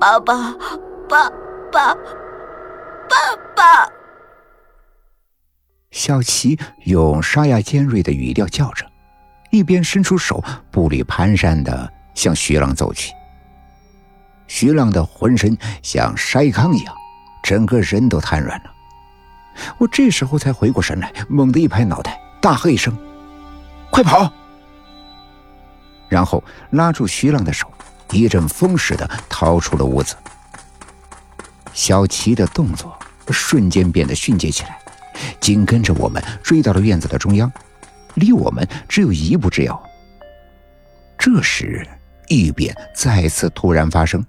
[0.00, 0.34] 爸爸，
[1.10, 1.28] 爸
[1.70, 3.92] 爸，爸爸！
[5.90, 8.86] 小琪用沙哑尖锐的语调叫着，
[9.50, 13.12] 一边伸出手，步履蹒跚的向徐浪走去。
[14.46, 16.94] 徐浪的浑身像筛糠一样，
[17.42, 18.70] 整个人都瘫软了。
[19.76, 22.96] 我这时候才回过神来，猛地一拍脑袋，大喝一声
[23.92, 24.32] ：“快跑！”
[26.08, 27.70] 然后拉住徐浪的手，
[28.10, 30.14] 一阵风似的逃出了屋子。
[31.72, 32.98] 小琪的动作
[33.30, 34.78] 瞬间变得迅捷起来，
[35.40, 37.50] 紧跟着我们追到了院子的中央，
[38.14, 39.80] 离我们只有一步之遥。
[41.16, 41.86] 这时，
[42.28, 44.24] 异变再次突然发生，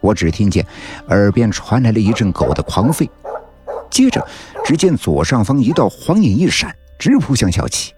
[0.00, 0.66] 我只听见
[1.08, 3.08] 耳边传来了一阵狗的狂吠，
[3.90, 4.26] 接着
[4.64, 7.92] 只见左上方一道黄影一闪，直扑向小琪。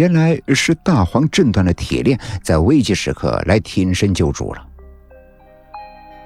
[0.00, 4.66] 原来是大黄震断了铁链，在危急时刻来挺身救主了。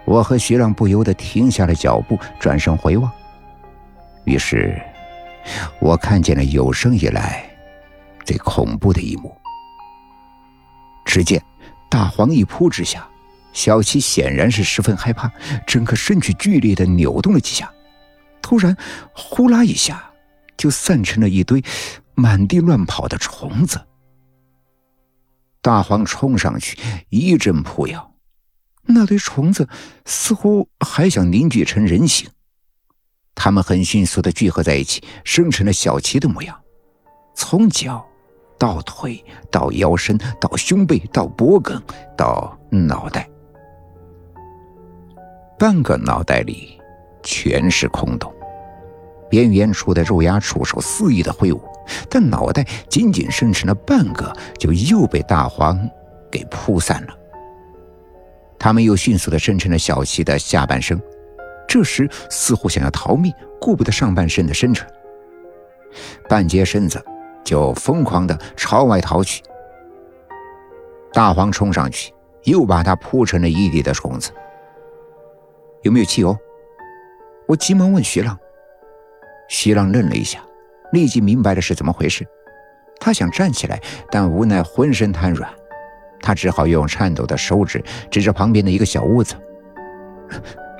[0.05, 3.11] 我和徐浪不由得停下了脚步，转身回望。
[4.27, 4.81] 于是，
[5.81, 7.45] 我看见了有生以来
[8.25, 9.37] 最恐怖的一幕。
[11.05, 11.43] 只见
[11.91, 13.05] 大黄一扑之下，
[13.53, 15.29] 小七显然是十分害怕，
[15.67, 17.69] 整个身躯剧烈的扭动了几下，
[18.41, 18.77] 突然
[19.13, 20.01] 呼啦一下
[20.57, 21.61] 就散成了一堆。
[22.15, 23.81] 满地乱跑的虫子，
[25.61, 28.13] 大黄冲上去一阵扑咬，
[28.83, 29.69] 那堆虫子
[30.05, 32.29] 似乎还想凝聚成人形，
[33.35, 36.59] 它们很迅速的聚合在一起，生成了小琪的模样，
[37.35, 38.07] 从脚
[38.59, 41.83] 到腿到腰身到胸背到脖颈
[42.17, 43.29] 到脑袋，
[45.59, 46.81] 半个脑袋里
[47.23, 48.33] 全是空洞，
[49.29, 51.61] 边缘处的肉芽触手肆意的挥舞。
[52.09, 55.79] 但脑袋仅仅生成了半个，就又被大黄
[56.31, 57.15] 给扑散了。
[58.59, 61.01] 他们又迅速的生成了小七的下半身，
[61.69, 64.89] 这时似乎想要逃命，顾不得上半身的生存，
[66.29, 67.05] 半截身子
[67.45, 69.43] 就疯狂的朝外逃去。
[71.13, 72.13] 大黄冲上去，
[72.45, 74.31] 又把它扑成了一地的虫子。
[75.83, 76.37] 有没有汽油？
[77.47, 78.39] 我急忙问徐浪。
[79.49, 80.41] 徐浪愣了一下。
[80.95, 82.25] 立即明白了是怎么回事，
[83.01, 83.79] 他想站起来，
[84.11, 85.51] 但无奈浑身瘫软，
[86.23, 89.35] 他只好用颤抖的手指指着旁边的一个小屋子，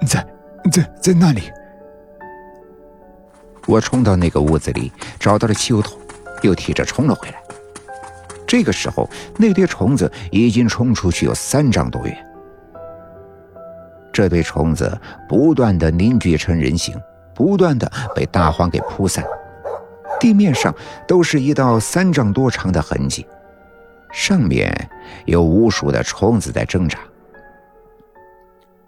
[0.07, 0.27] 在
[0.73, 1.43] 在在那里。
[3.67, 5.99] 我冲到那个屋子里，找到了汽油桶，
[6.43, 7.43] 又提着冲了回来。
[8.47, 12.27] 这个时候，那堆虫子已经冲出去有三丈多远。
[14.13, 14.97] 这堆虫子
[15.29, 16.95] 不断的凝聚成人形，
[17.35, 19.25] 不断的被大黄给扑散。
[20.25, 20.75] 地面上
[21.07, 23.27] 都是一道三丈多长的痕迹，
[24.11, 24.75] 上面
[25.27, 26.99] 有无数的虫子在挣扎。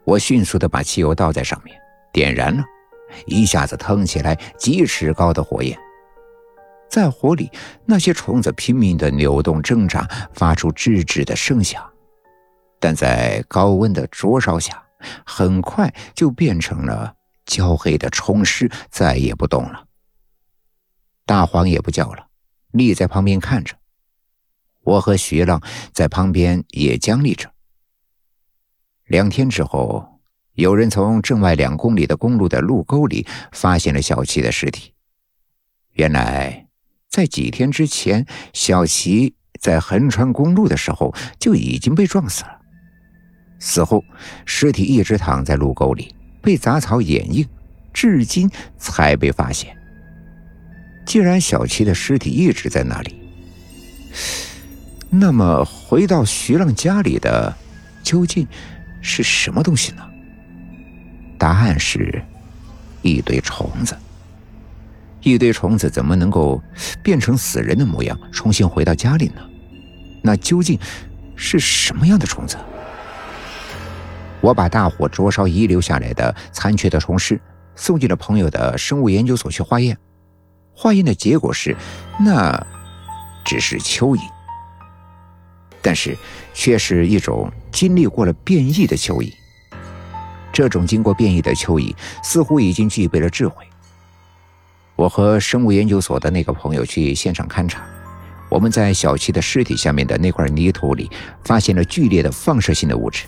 [0.05, 1.77] 我迅速的把汽油倒在上面，
[2.11, 2.65] 点燃了，
[3.27, 5.79] 一下子腾起来几尺高的火焰。
[6.89, 7.51] 在火里，
[7.85, 11.85] 那些虫子拼命的扭动挣扎，发出吱吱的声响，
[12.81, 14.83] 但在高温的灼烧下，
[15.27, 17.13] 很快就变成了
[17.45, 19.83] 焦黑的虫尸，再也不动了。
[21.27, 22.29] 大黄也不叫了，
[22.71, 23.75] 立在旁边看着。
[24.83, 25.61] 我和徐浪
[25.93, 27.53] 在旁边也僵立着。
[29.07, 30.21] 两天之后，
[30.53, 34.93] 有人从镇外两公里的公路的路沟里发现了小齐的尸体。
[35.95, 36.69] 原来，
[37.09, 42.61] 在几天之前，小齐在横穿公路的时候就已经被撞死了。
[43.59, 44.05] 死后，
[44.45, 47.49] 尸体一直躺在路沟里，被杂草掩映，
[47.93, 48.49] 至今
[48.79, 49.77] 才被发现。
[51.07, 53.15] 既然小七的尸体一直在那里，
[55.09, 57.55] 那么回到徐浪家里的
[58.03, 58.47] 究竟
[59.01, 60.03] 是什么东西呢？
[61.39, 62.21] 答案是
[63.03, 63.97] 一堆虫子。
[65.23, 66.61] 一堆虫子怎么能够
[67.03, 69.41] 变成死人的模样，重新回到家里呢？
[70.23, 70.79] 那究竟
[71.37, 72.57] 是什么样的虫子？
[74.41, 77.41] 我把大火灼烧遗留下来的残缺的虫尸
[77.75, 79.97] 送进了朋友的生物研究所去化验。
[80.77, 81.75] 化验的结果是，
[82.21, 82.65] 那
[83.45, 84.21] 只是蚯蚓，
[85.81, 86.17] 但是
[86.53, 89.33] 却是一种经历过了变异的蚯蚓。
[90.53, 93.67] 这种经过变异的蚯蚓似乎已经具备了智慧。
[94.97, 97.83] 我和生物研究所的那个朋友去现场勘察，
[98.49, 101.11] 我们在小七的尸体下面的那块泥土里
[101.45, 103.25] 发现了剧烈的放射性的物质，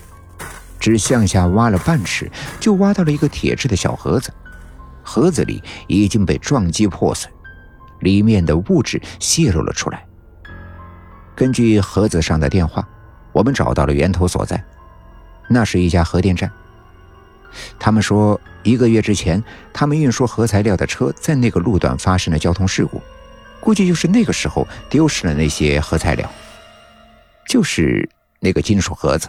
[0.79, 4.33] 只向下挖了半尺，就挖到了一个铁制的小盒子，
[5.03, 7.31] 盒子里已经被撞击破损。
[7.99, 10.05] 里面的物质泄露了出来。
[11.35, 12.87] 根据盒子上的电话，
[13.31, 14.63] 我们找到了源头所在。
[15.47, 16.51] 那是一家核电站。
[17.79, 19.43] 他们说，一个月之前，
[19.73, 23.01] 他们运输核材料的车在那个路段发生了交通事故，
[23.59, 26.29] 估计就是那个时候丢失了那些核材料，
[27.47, 28.07] 就是
[28.39, 29.27] 那个金属盒子。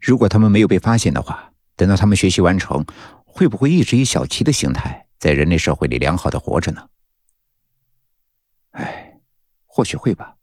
[0.00, 2.84] 如果他们没有被发现的话，等到他们学习完成，
[3.24, 6.82] 会不会一直以小七的形态在人类社会里良好的活着呢？
[9.68, 10.34] 或许会吧。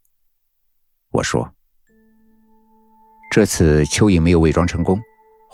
[1.11, 1.53] 我说，
[3.29, 4.97] 这次蚯蚓没有伪装成功。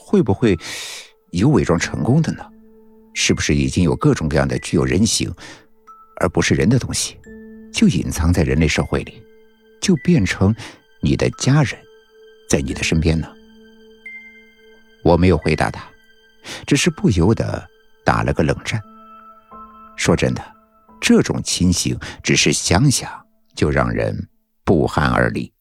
[0.04, 0.58] 会不会
[1.32, 2.44] 有伪装成功的呢？
[3.14, 5.34] 是不是已经有各种各样的具有人形
[6.20, 7.18] 而不是人的东西，
[7.72, 9.24] 就隐藏在人类社会里，
[9.80, 10.54] 就变成
[11.02, 11.80] 你的家人，
[12.50, 13.32] 在你的身边呢？
[15.04, 15.88] 我没有回答他，
[16.66, 17.66] 只是不由得
[18.04, 18.82] 打了个冷战。
[19.96, 20.44] 说真的，
[21.00, 23.26] 这种情形只是想想
[23.56, 24.30] 就让人
[24.64, 25.54] 不寒而栗。